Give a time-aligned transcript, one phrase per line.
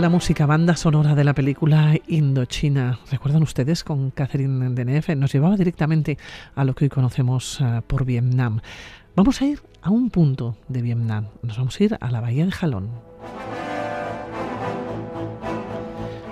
[0.00, 3.00] la música banda sonora de la película Indochina.
[3.10, 5.16] ¿Recuerdan ustedes con Catherine Deneuve?
[5.16, 6.18] Nos llevaba directamente
[6.54, 8.60] a lo que hoy conocemos eh, por Vietnam.
[9.16, 11.26] Vamos a ir a un punto de Vietnam.
[11.42, 12.90] Nos vamos a ir a la bahía de Jalón.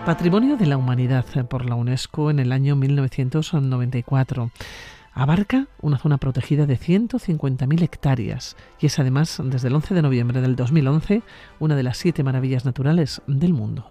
[0.04, 4.50] Patrimonio de la Humanidad por la UNESCO en el año 1994.
[5.18, 10.42] Abarca una zona protegida de 150.000 hectáreas y es además, desde el 11 de noviembre
[10.42, 11.22] del 2011,
[11.58, 13.90] una de las siete maravillas naturales del mundo.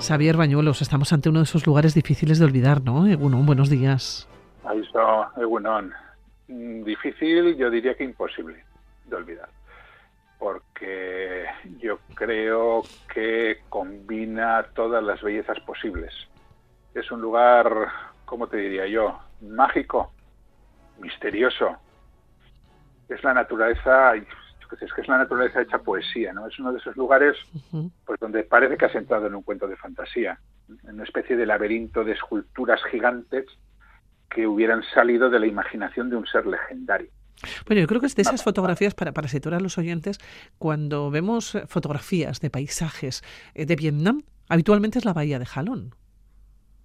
[0.00, 3.06] Xavier Bañuelos, estamos ante uno de esos lugares difíciles de olvidar, ¿no?
[3.06, 4.26] Egunon, buenos días.
[4.64, 5.92] Ahí está, Egunon.
[6.48, 8.64] Mm, difícil, yo diría que imposible
[9.04, 9.50] de olvidar,
[10.38, 11.44] porque
[11.80, 16.29] yo creo que combina todas las bellezas posibles
[16.94, 17.88] es un lugar,
[18.24, 19.18] ¿cómo te diría yo?
[19.42, 20.12] Mágico,
[20.98, 21.76] misterioso.
[23.08, 26.46] Es la naturaleza, es que es la naturaleza hecha poesía, ¿no?
[26.46, 27.36] Es uno de esos lugares
[28.04, 30.38] pues donde parece que has entrado en un cuento de fantasía,
[30.68, 33.46] en una especie de laberinto de esculturas gigantes
[34.28, 37.10] que hubieran salido de la imaginación de un ser legendario.
[37.66, 40.18] Bueno, yo creo que es de esas fotografías, para, para situar a los oyentes,
[40.58, 43.22] cuando vemos fotografías de paisajes
[43.54, 45.94] eh, de Vietnam, habitualmente es la bahía de Jalón.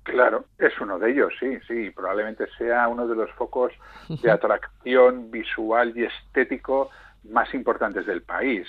[0.05, 3.73] Claro, es uno de ellos, sí, sí, probablemente sea uno de los focos
[4.07, 6.91] de atracción visual y estético
[7.23, 8.67] más importantes del país.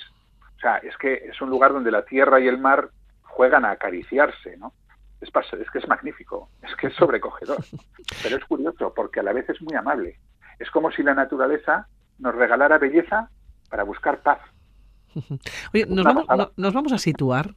[0.57, 2.89] O sea, es que es un lugar donde la tierra y el mar
[3.21, 4.73] juegan a acariciarse, ¿no?
[5.21, 7.63] Es, es que es magnífico, es que es sobrecogedor,
[8.23, 10.19] pero es curioso porque a la vez es muy amable.
[10.57, 13.29] Es como si la naturaleza nos regalara belleza
[13.69, 14.39] para buscar paz.
[15.71, 16.25] Oye, nos vamos,
[16.57, 17.53] nos vamos a situar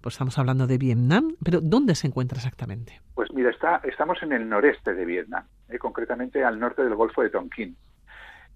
[0.00, 3.00] pues estamos hablando de Vietnam, pero ¿dónde se encuentra exactamente?
[3.14, 7.22] Pues mira, está, estamos en el noreste de Vietnam, eh, concretamente al norte del Golfo
[7.22, 7.76] de Tonkin.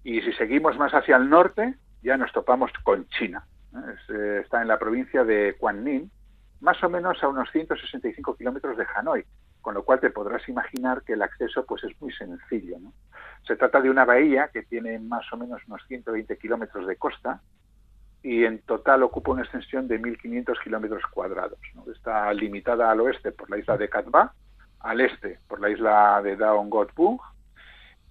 [0.03, 3.45] Y si seguimos más hacia el norte, ya nos topamos con China.
[4.09, 6.09] Eh, está en la provincia de Quang Ninh,
[6.61, 9.25] más o menos a unos 165 kilómetros de Hanoi,
[9.61, 12.77] con lo cual te podrás imaginar que el acceso pues es muy sencillo.
[13.45, 17.41] Se trata de una bahía que tiene más o menos unos 120 kilómetros de costa,
[18.23, 21.59] y en total ocupa una extensión de 1.500 kilómetros cuadrados.
[21.93, 24.33] Está limitada al oeste por la isla de Katba,
[24.79, 27.19] al este por la isla de Daon Bung,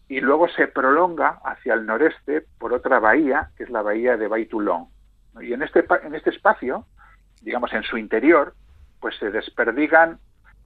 [0.09, 4.29] y luego se prolonga hacia el noreste por otra bahía, que es la bahía de
[4.29, 4.87] Baitulong.
[5.41, 6.85] Y en este, en este espacio,
[7.41, 8.55] digamos en su interior,
[9.01, 10.19] pues se desperdigan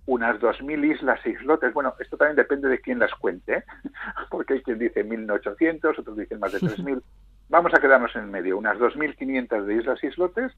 [0.07, 1.73] unas 2.000 islas e islotes.
[1.73, 3.63] Bueno, esto también depende de quién las cuente,
[4.31, 7.01] porque hay quien dice 1.800, otros dicen más de 3.000.
[7.49, 10.53] vamos a quedarnos en medio, unas 2.500 de islas islotes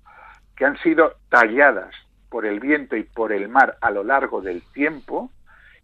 [0.56, 1.94] que han sido talladas
[2.28, 5.30] por el viento y por el mar a lo largo del tiempo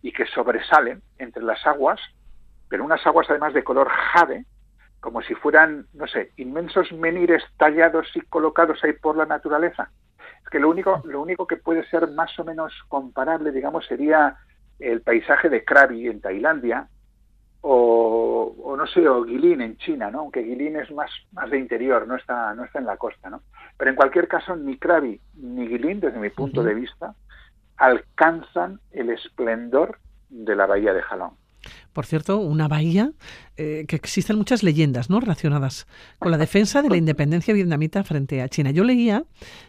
[0.03, 2.01] y que sobresalen entre las aguas,
[2.69, 4.45] pero unas aguas además de color jade,
[5.01, 9.91] como si fueran, no sé, inmensos menires tallados y colocados ahí por la naturaleza.
[10.43, 14.37] Es que lo único, lo único que puede ser más o menos comparable, digamos, sería
[14.79, 16.89] el paisaje de Krabi en Tailandia,
[17.67, 20.21] o, no sé, o Guilin en China, ¿no?
[20.21, 23.41] Aunque Guilin es más, más de interior, no está, no está en la costa, ¿no?
[23.79, 27.15] Pero en cualquier caso, ni Krabi ni Guilin, desde mi punto de vista,
[27.79, 29.99] alcanzan el esplendor
[30.29, 31.31] de la bahía de Jalón.
[31.95, 33.13] Por cierto, una bahía
[33.57, 35.21] eh, que existen muchas leyendas ¿no?
[35.21, 35.87] relacionadas
[36.19, 38.73] con la defensa de la independencia vietnamita frente a China.
[38.73, 39.25] Yo leía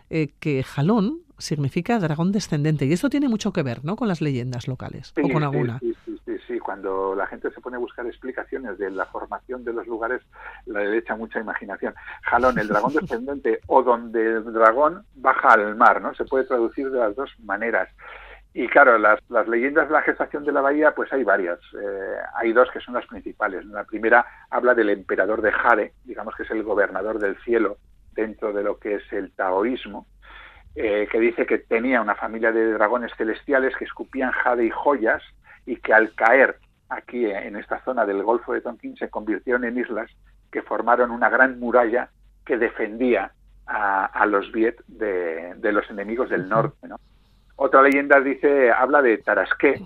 [0.09, 3.96] eh, que Jalón significa dragón descendente y esto tiene mucho que ver ¿no?
[3.96, 5.79] con las leyendas locales o con alguna.
[5.79, 9.73] Sí, sí, sí, cuando la gente se pone a buscar explicaciones de la formación de
[9.73, 10.22] los lugares,
[10.66, 11.93] le echa mucha imaginación.
[12.23, 16.14] Jalón, el dragón descendente o donde el dragón baja al mar, ¿no?
[16.16, 17.90] Se puede traducir de las dos maneras.
[18.53, 21.59] Y claro, las, las leyendas de la gestación de la bahía, pues hay varias.
[21.73, 23.66] Eh, hay dos que son las principales.
[23.66, 27.78] La primera habla del emperador de Jade, digamos que es el gobernador del cielo
[28.14, 30.08] dentro de lo que es el taoísmo,
[30.75, 35.23] eh, que dice que tenía una familia de dragones celestiales que escupían jade y joyas
[35.66, 36.57] y que al caer
[36.89, 40.11] aquí en esta zona del Golfo de Tonkin se convirtieron en islas
[40.51, 42.09] que formaron una gran muralla
[42.45, 43.31] que defendía
[43.67, 46.87] a, los Viet de, los enemigos del norte.
[47.55, 49.81] Otra leyenda dice, habla de Tarasqué.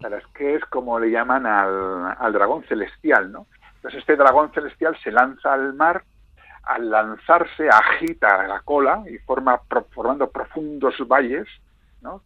[0.00, 3.46] Tarasqué es como le llaman al, al dragón celestial, ¿no?
[3.76, 6.04] Entonces este dragón celestial se lanza al mar
[6.62, 9.60] al lanzarse agita la cola y forma
[9.90, 11.46] formando profundos valles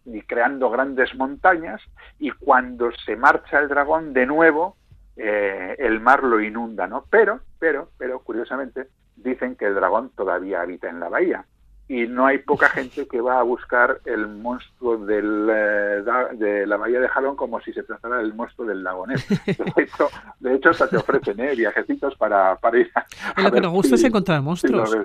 [0.07, 1.81] y creando grandes montañas
[2.19, 4.77] y cuando se marcha el dragón de nuevo
[5.17, 10.63] eh, el mar lo inunda no pero pero pero curiosamente dicen que el dragón todavía
[10.63, 11.45] habita en la bahía
[11.89, 16.03] y no hay poca gente que va a buscar el monstruo del, eh,
[16.33, 19.27] de la bahía de Jalón como si se tratara del monstruo del lago Ness.
[19.47, 20.09] De hecho,
[20.41, 21.55] de hecho hasta te ofrecen ¿eh?
[21.55, 24.97] viajecitos para, para ir a, Lo que nos gusta es encontrar monstruos.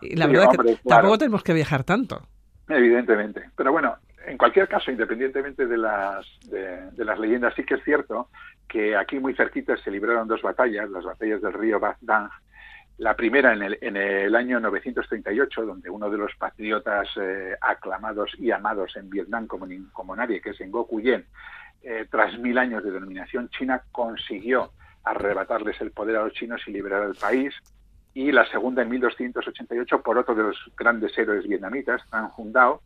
[0.00, 2.22] y la verdad es que tampoco tenemos que viajar tanto.
[2.68, 3.50] Evidentemente.
[3.56, 3.96] Pero bueno,
[4.26, 8.28] en cualquier caso, independientemente de las, de, las leyendas, sí que es cierto
[8.68, 12.28] que aquí muy cerquita se libraron dos batallas, las batallas del río Bac Dang,
[12.98, 18.32] la primera en el, en el año 938, donde uno de los patriotas eh, aclamados
[18.38, 21.24] y amados en Vietnam como, nadie, que es Ngoc Yen,
[21.82, 24.72] eh, tras mil años de dominación china, consiguió
[25.04, 27.54] arrebatarles el poder a los chinos y liberar el país.
[28.14, 32.82] Y la segunda en 1288 por otro de los grandes héroes vietnamitas, Tan Hun Dao,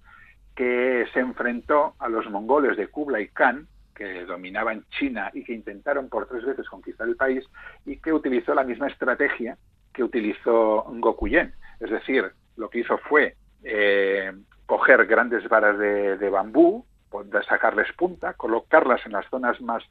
[0.55, 6.11] que se enfrentó a los mongoles de Kublai Khan, que dominaban China y que intentaron
[6.11, 7.47] por tres veces conquistar el país,
[7.87, 9.57] y que utilizó la misma estrategia
[9.93, 11.55] que utilizó Gokuyen.
[11.81, 14.33] Es decir, lo que hizo fue eh,
[14.67, 16.85] coger grandes varas de, bambú,
[17.25, 19.83] de sacarles punta, colocarlas en las zonas más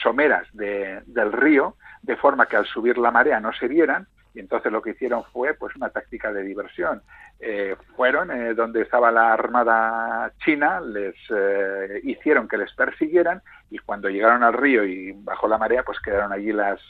[0.00, 4.70] someras del río, de forma que al subir la marea no se vieran, y entonces
[4.70, 7.02] lo que hicieron fue pues una táctica de diversión.
[7.40, 11.16] Eh, fueron eh, donde estaba la armada china, les
[12.04, 16.32] hicieron que les persiguieran y cuando llegaron al río y bajó la marea, pues quedaron
[16.32, 16.80] allí las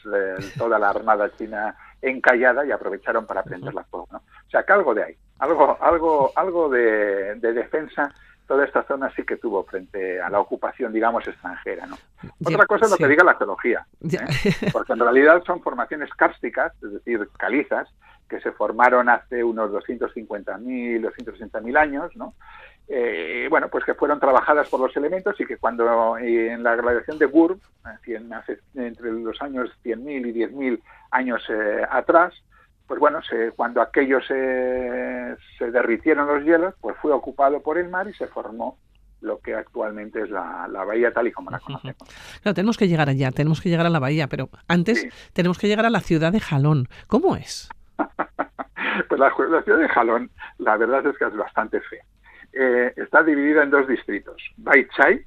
[0.58, 4.08] toda la armada china encallada y aprovecharon para prenderla fuego.
[4.12, 4.18] ¿no?
[4.18, 8.12] O sea, que algo de ahí, algo, algo, algo de, defensa
[8.46, 11.86] toda esta zona sí que tuvo frente a la ocupación, digamos, extranjera.
[11.86, 11.96] ¿no?
[12.44, 14.70] Otra cosa es lo que diga la geología, ¿eh?
[14.72, 17.88] porque en realidad son formaciones kársticas, es decir, calizas,
[18.28, 22.34] que se formaron hace unos 250.000, 260.000 años, ¿no?
[22.90, 26.74] Eh, bueno, pues que fueron trabajadas por los elementos y que cuando eh, en la
[26.74, 27.58] radiación de Burr,
[28.74, 30.80] entre los años 100.000 y 10.000
[31.10, 32.32] años eh, atrás,
[32.86, 37.90] pues bueno, se, cuando aquellos se, se derritieron los hielos, pues fue ocupado por el
[37.90, 38.78] mar y se formó
[39.20, 41.96] lo que actualmente es la, bahía tal y como la conocemos.
[42.42, 45.66] Claro, tenemos que llegar allá, tenemos que llegar a la bahía, pero antes tenemos que
[45.66, 46.88] llegar a la ciudad de Jalón.
[47.06, 47.68] ¿Cómo es?
[49.08, 52.04] pues la, la, ciudad de Jalón, la verdad es que es bastante fea.
[52.52, 54.42] Eh, está dividida en dos distritos.
[54.56, 55.24] Baichai,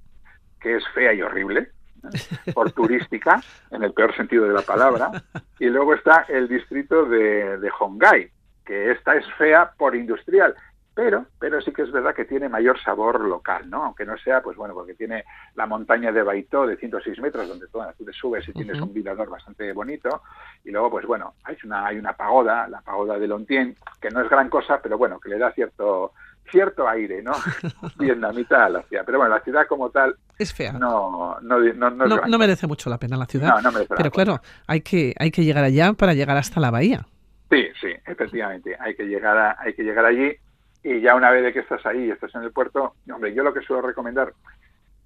[0.59, 1.71] que es fea y horrible,
[2.53, 5.11] por turística, en el peor sentido de la palabra,
[5.59, 8.29] y luego está el distrito de, de Hongai,
[8.65, 10.55] que esta es fea por industrial,
[10.93, 13.85] pero, pero sí que es verdad que tiene mayor sabor local, ¿no?
[13.85, 15.23] Aunque no sea, pues bueno, porque tiene
[15.55, 19.29] la montaña de Baito de 106 metros, donde tú, te subes y tienes un mirador
[19.29, 20.21] bastante bonito,
[20.65, 24.21] y luego, pues bueno, hay una, hay una pagoda, la pagoda de Lontien, que no
[24.21, 26.11] es gran cosa, pero bueno, que le da cierto
[26.49, 27.31] cierto aire, ¿no?
[27.97, 29.03] Vietnamita a la ciudad.
[29.05, 30.15] Pero bueno, la ciudad como tal...
[30.37, 30.73] Es fea.
[30.73, 33.49] No, no, no, no, merece mucho la pena la ciudad.
[33.49, 36.71] No, no merece Pero claro, hay que, hay que llegar allá para llegar hasta la
[36.71, 37.05] bahía.
[37.49, 38.75] Sí, sí, efectivamente.
[38.79, 40.35] Hay que llegar, a, hay que llegar allí
[40.83, 43.43] y ya una vez de que estás ahí y estás en el puerto, hombre, yo
[43.43, 44.33] lo que suelo recomendar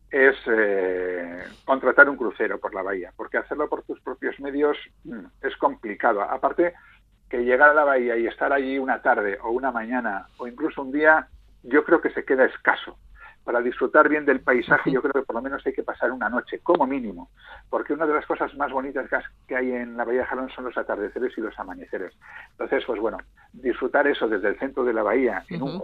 [0.09, 5.25] es eh, contratar un crucero por la bahía, porque hacerlo por tus propios medios mm,
[5.41, 6.21] es complicado.
[6.21, 6.73] Aparte,
[7.29, 10.81] que llegar a la bahía y estar allí una tarde o una mañana o incluso
[10.81, 11.27] un día,
[11.63, 12.97] yo creo que se queda escaso.
[13.43, 16.29] Para disfrutar bien del paisaje, yo creo que por lo menos hay que pasar una
[16.29, 17.29] noche, como mínimo,
[17.69, 19.07] porque una de las cosas más bonitas
[19.47, 22.11] que hay en la Bahía de Jalón son los atardeceres y los amaneceres.
[22.51, 23.17] Entonces, pues bueno,
[23.53, 25.79] disfrutar eso desde el centro de la bahía, en un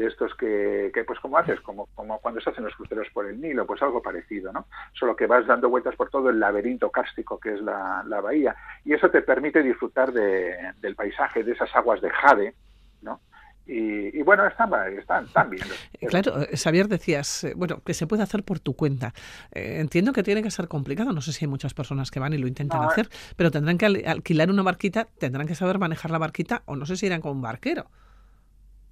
[0.00, 3.26] de estos que, que, pues como haces, como, como cuando se hacen los cruceros por
[3.26, 4.66] el Nilo, pues algo parecido, ¿no?
[4.94, 8.56] Solo que vas dando vueltas por todo el laberinto kárstico que es la, la bahía
[8.84, 12.54] y eso te permite disfrutar de, del paisaje, de esas aguas de jade,
[13.02, 13.20] ¿no?
[13.66, 15.62] Y, bueno, están, están, están bien.
[16.08, 19.14] Claro, eh, Xavier, decías, eh, bueno, que se puede hacer por tu cuenta.
[19.52, 22.32] Eh, entiendo que tiene que ser complicado, no sé si hay muchas personas que van
[22.32, 26.18] y lo intentan hacer, pero tendrán que alquilar una barquita, tendrán que saber manejar la
[26.18, 27.86] barquita o no sé si irán con un barquero.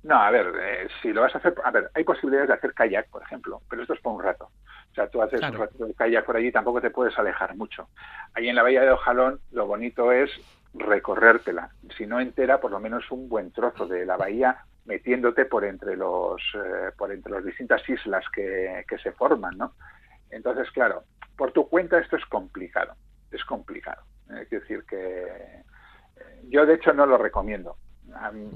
[0.08, 2.72] No, a ver, eh, si lo vas a hacer, a ver, hay posibilidades de hacer
[2.72, 4.46] kayak, por ejemplo, pero esto es por un rato.
[4.90, 7.90] O sea, tú haces un rato de kayak por allí, tampoco te puedes alejar mucho.
[8.32, 10.30] Ahí en la bahía de Ojalón, lo bonito es
[10.72, 15.66] recorrértela, si no entera, por lo menos un buen trozo de la bahía metiéndote por
[15.66, 19.74] entre los eh, por entre las distintas islas que, que se forman, ¿no?
[20.30, 21.04] Entonces, claro,
[21.36, 22.94] por tu cuenta esto es complicado,
[23.30, 24.04] es complicado.
[24.40, 25.62] Es decir que eh,
[26.48, 27.76] yo de hecho no lo recomiendo.
[28.20, 28.48] A mí,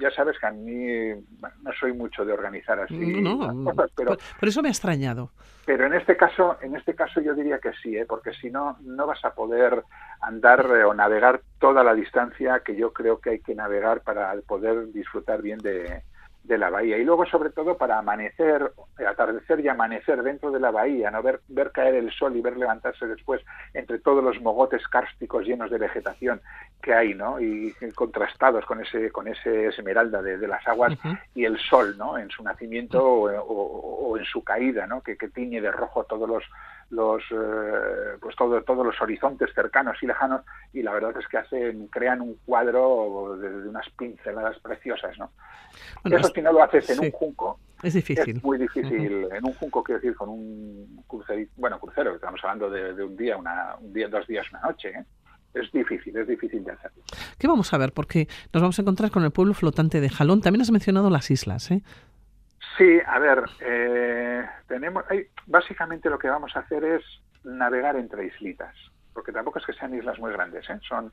[0.00, 1.14] ya, sabes que a mí
[1.62, 5.30] no soy mucho de organizar así cosas, pero por, eso me ha extrañado.
[5.66, 8.06] Pero en este caso, en este caso yo diría que sí, ¿eh?
[8.06, 9.84] porque si no no vas a poder
[10.20, 14.34] andar eh, o navegar toda la distancia que yo creo que hay que navegar para
[14.46, 16.02] poder disfrutar bien de,
[16.44, 16.98] de la bahía.
[16.98, 18.72] Y luego, sobre todo, para amanecer,
[19.06, 22.56] atardecer y amanecer dentro de la bahía, no ver, ver caer el sol y ver
[22.56, 23.42] levantarse después
[23.74, 26.40] entre todos los mogotes cársticos llenos de vegetación
[26.82, 27.40] que hay, ¿no?
[27.40, 30.94] Y contrastados con ese, con ese esmeralda de, las aguas
[31.34, 32.18] y el sol, ¿no?
[32.18, 35.02] En su nacimiento o, en su caída, ¿no?
[35.02, 36.44] Que, que tiñe de rojo todos los
[36.90, 40.42] los eh, pues todo, todos los horizontes cercanos y lejanos
[40.72, 45.30] y la verdad es que hacen crean un cuadro de, unas pinceladas preciosas no
[46.04, 49.54] eso si no lo haces en un junco es difícil es muy difícil en un
[49.54, 53.92] junco quiero decir con un crucero bueno crucero estamos hablando de, un día una un
[53.92, 55.04] día dos días una noche ¿eh?
[55.54, 57.02] es difícil, es difícil de hacerlo.
[57.36, 57.92] ¿Qué vamos a ver?
[57.92, 60.40] Porque nos vamos a encontrar con el pueblo flotante de Jalón.
[60.42, 61.82] También has mencionado las islas, ¿eh?
[62.76, 65.04] Sí, a ver, eh, tenemos,
[65.46, 67.02] básicamente lo que vamos a hacer es
[67.44, 68.74] navegar entre islitas,
[69.12, 70.78] porque tampoco es que sean islas muy grandes, ¿eh?
[70.88, 71.12] son,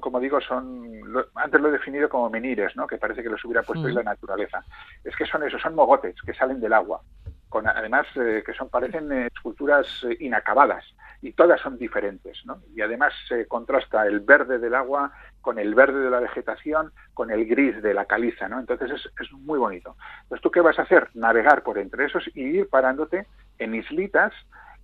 [0.00, 0.88] como digo, son,
[1.34, 2.86] antes lo he definido como menires, ¿no?
[2.86, 4.64] que parece que los hubiera puesto en la naturaleza.
[5.04, 7.00] Es que son eso, son mogotes que salen del agua,
[7.48, 9.86] con además eh, que son parecen esculturas
[10.18, 10.84] inacabadas
[11.22, 12.62] y todas son diferentes, ¿no?
[12.74, 17.30] Y además se contrasta el verde del agua con el verde de la vegetación, con
[17.30, 18.58] el gris de la caliza, ¿no?
[18.58, 19.96] Entonces es, es muy bonito.
[20.22, 21.08] Entonces, ¿tú qué vas a hacer?
[21.14, 23.26] Navegar por entre esos y ir parándote
[23.58, 24.32] en islitas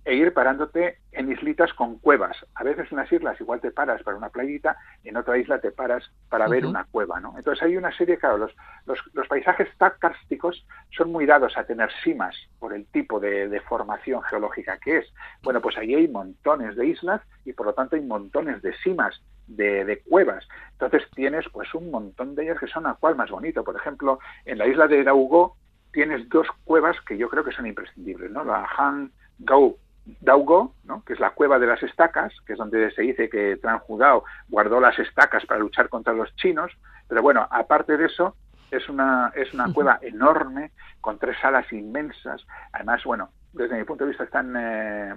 [0.07, 2.37] e ir parándote en islitas con cuevas.
[2.55, 5.71] A veces en las islas igual te paras para una playita, en otra isla te
[5.71, 7.33] paras para ver una cueva, ¿no?
[7.37, 9.67] Entonces hay una serie, claro, los, los, los paisajes
[9.99, 14.99] cársticos son muy dados a tener simas por el tipo de, de, formación geológica que
[14.99, 15.13] es.
[15.43, 19.21] Bueno, pues ahí hay montones de islas y por lo tanto hay montones de simas
[19.47, 20.47] de, de, cuevas.
[20.71, 23.61] Entonces tienes pues un montón de ellas que son a cual más bonito.
[23.61, 25.57] Por ejemplo, en la isla de Daugo
[25.91, 28.45] tienes dos cuevas que yo creo que son imprescindibles, ¿no?
[28.45, 29.77] La Han Gao
[30.21, 31.03] Daugo, ¿no?
[31.03, 34.79] que es la cueva de las estacas, que es donde se dice que Tranjudao guardó
[34.79, 36.71] las estacas para luchar contra los chinos,
[37.07, 38.35] pero bueno, aparte de eso,
[38.71, 40.71] es una, es una cueva enorme,
[41.01, 44.53] con tres salas inmensas, además, bueno, desde mi punto de vista están...
[44.57, 45.15] Eh,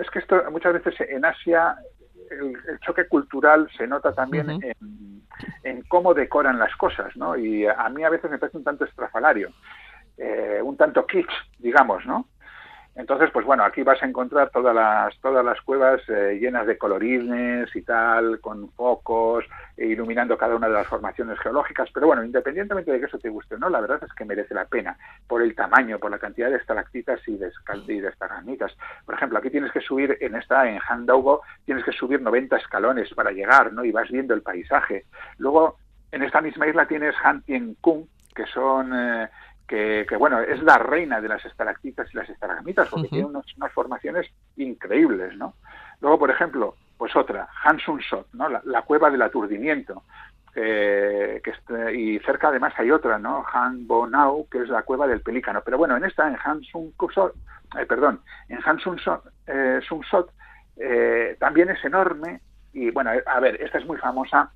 [0.00, 1.76] es que esto muchas veces en Asia
[2.30, 5.22] el, choque cultural se nota también en,
[5.62, 7.36] en, cómo decoran las cosas, ¿no?
[7.36, 9.50] Y a mí a veces me parece un tanto estrafalario,
[10.16, 12.26] eh, un tanto kitsch, digamos, ¿no?
[12.96, 16.78] Entonces, pues bueno, aquí vas a encontrar todas las, todas las cuevas eh, llenas de
[16.78, 19.44] colorines y tal, con focos,
[19.76, 21.90] e iluminando cada una de las formaciones geológicas.
[21.92, 24.54] Pero bueno, independientemente de que eso te guste o no, la verdad es que merece
[24.54, 24.96] la pena
[25.28, 27.52] por el tamaño, por la cantidad de estalactitas y de,
[27.86, 28.12] y de
[29.04, 33.12] Por ejemplo, aquí tienes que subir, en esta, en Handaugo, tienes que subir 90 escalones
[33.12, 33.84] para llegar, ¿no?
[33.84, 35.04] Y vas viendo el paisaje.
[35.36, 35.76] Luego,
[36.12, 38.90] en esta misma isla tienes Han Tien Kung, que son...
[38.94, 39.28] Eh,
[39.66, 44.30] que, bueno, es la reina de las estalactitas y las estalagmitas, porque tiene unas, formaciones
[44.56, 45.54] increíbles, ¿no?
[46.00, 48.48] Luego, por ejemplo, pues otra, Hansun Sot, ¿no?
[48.48, 50.04] La, cueva del aturdimiento,
[50.54, 53.44] eh, que y cerca además hay otra, ¿no?
[53.52, 55.62] Han Bonau, que es la cueva del pelícano.
[55.64, 56.94] Pero bueno, en esta, en Hansun
[57.78, 58.98] eh, perdón, en Hansun
[59.46, 59.80] eh,
[60.76, 62.40] eh, también es enorme
[62.72, 64.50] y bueno, a ver, esta es muy famosa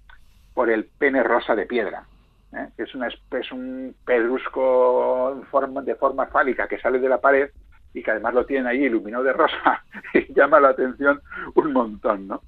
[0.55, 2.05] por el pene rosa de piedra.
[2.53, 2.69] ¿Eh?
[2.77, 5.41] es, una, es un pedrusco
[5.85, 7.51] de forma fálica que sale de la pared
[7.93, 11.21] y que además lo tienen ahí iluminado de rosa y llama la atención
[11.55, 12.43] un montón, ¿no?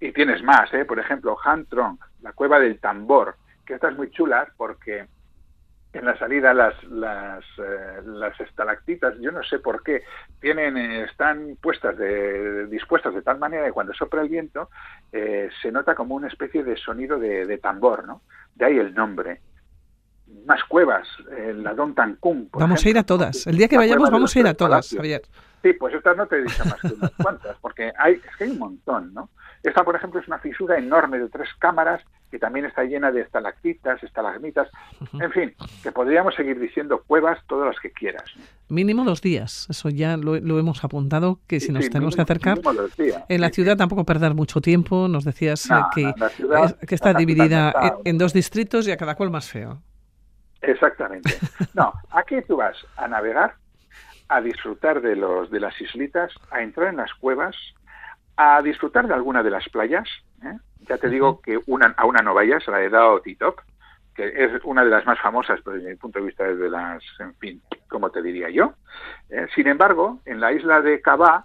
[0.00, 0.84] Y tienes más, ¿eh?
[0.84, 5.06] Por ejemplo, Han Trong, la cueva del tambor, que esta es muy chula porque
[5.96, 10.02] en la salida las las, eh, las estalactitas, yo no sé por qué,
[10.40, 14.70] tienen están puestas de, dispuestas de tal manera que cuando sopla el viento
[15.12, 18.22] eh, se nota como una especie de sonido de, de tambor, ¿no?
[18.54, 19.40] De ahí el nombre.
[20.44, 21.06] Más cuevas,
[21.54, 22.48] la Don Tancún.
[22.52, 23.46] Vamos a ir a todas.
[23.46, 25.22] El día que vayamos vamos a ir a todas, Javier.
[25.62, 28.44] Sí, pues estas no te he dicho más que unas cuantas, porque hay, es que
[28.44, 29.30] hay un montón, ¿no?
[29.62, 33.20] Esta, por ejemplo, es una fisura enorme de tres cámaras que también está llena de
[33.22, 34.68] estalactitas, estalagmitas,
[35.20, 38.24] en fin, que podríamos seguir diciendo cuevas todas las que quieras.
[38.68, 42.58] Mínimo dos días, eso ya lo, hemos apuntado, que si nos tenemos que acercar.
[43.28, 46.12] En la ciudad tampoco perder mucho tiempo, nos decías eh, que,
[46.86, 47.72] que está dividida
[48.04, 49.82] en, dos distritos y a cada cual más feo.
[50.62, 51.34] Exactamente.
[51.74, 53.56] No, aquí tú vas a navegar,
[54.28, 57.54] a disfrutar de, los, de las islitas, a entrar en las cuevas,
[58.36, 60.08] a disfrutar de alguna de las playas.
[60.42, 60.56] ¿eh?
[60.88, 63.60] Ya te digo que una, a una no vayas, la de Dao Titop,
[64.14, 67.34] que es una de las más famosas desde mi punto de vista desde las, en
[67.34, 68.74] fin, como te diría yo.
[69.30, 69.46] ¿eh?
[69.54, 71.44] Sin embargo, en la isla de Cabá,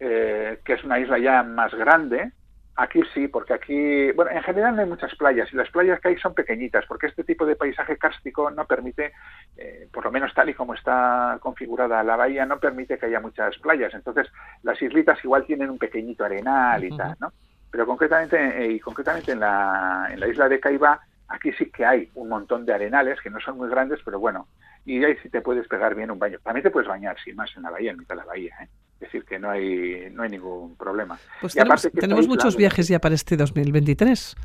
[0.00, 2.32] eh, que es una isla ya más grande,
[2.80, 6.10] Aquí sí, porque aquí, bueno, en general no hay muchas playas y las playas que
[6.10, 9.10] hay son pequeñitas, porque este tipo de paisaje kárstico no permite,
[9.56, 13.18] eh, por lo menos tal y como está configurada la bahía, no permite que haya
[13.18, 13.92] muchas playas.
[13.94, 14.28] Entonces,
[14.62, 17.32] las islitas igual tienen un pequeñito arenal y tal, ¿no?
[17.70, 21.84] Pero concretamente, eh, y concretamente en la, en la isla de Caibá, Aquí sí que
[21.84, 24.48] hay un montón de arenales que no son muy grandes, pero bueno,
[24.86, 26.38] y ahí sí te puedes pegar bien un baño.
[26.42, 28.54] También te puedes bañar, sin más, en la bahía, en mitad de la bahía.
[28.62, 28.68] ¿eh?
[28.94, 31.18] Es decir, que no hay, no hay ningún problema.
[31.42, 34.36] Pues tenemos, tenemos muchos viajes ya para este 2023.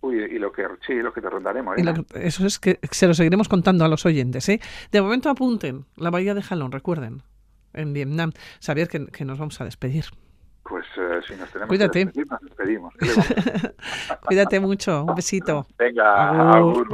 [0.00, 1.76] Uy, y lo que, sí, lo que te rondaremos.
[2.16, 4.48] eso es que se lo seguiremos contando a los oyentes.
[4.48, 4.60] ¿eh?
[4.90, 7.22] De momento apunten la bahía de Jalón, recuerden,
[7.74, 8.32] en Vietnam.
[8.58, 10.06] Saber que, que nos vamos a despedir.
[10.62, 11.98] Pues eh, si nos tenemos Cuídate.
[12.00, 12.94] que despedir, nos despedimos.
[14.26, 15.04] Cuídate mucho.
[15.04, 15.66] Un besito.
[15.78, 16.88] Venga, agur,